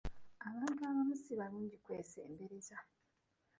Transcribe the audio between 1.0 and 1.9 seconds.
si balungi